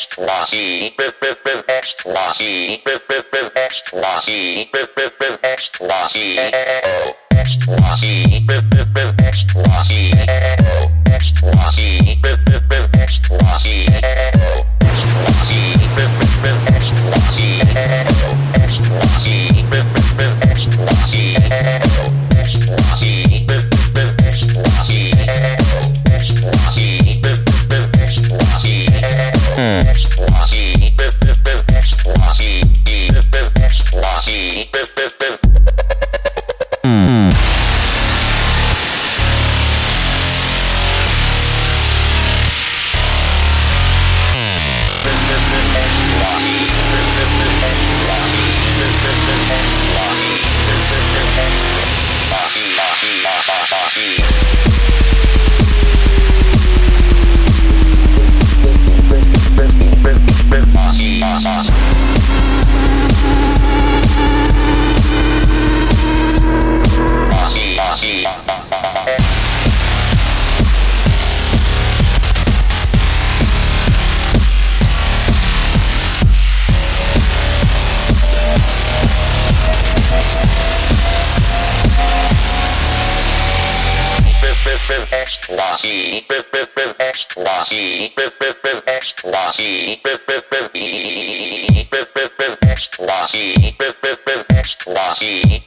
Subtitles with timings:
[0.00, 0.94] extra he
[1.68, 6.48] extra he extra he extra he
[7.34, 8.46] extra he
[9.20, 10.12] extra he
[11.12, 11.99] extra he
[85.30, 86.26] extra heat,
[86.98, 90.04] extra heat, extra heat, extra heat,
[92.62, 93.80] extra heat,
[94.50, 95.60] extra heat.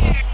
[0.00, 0.29] Yeah.